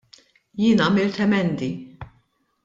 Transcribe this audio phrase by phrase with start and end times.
[0.61, 1.71] Jien għamilt emendi.